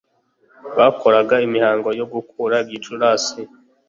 [0.77, 3.39] bakoraga imihango yo gukura gicurasi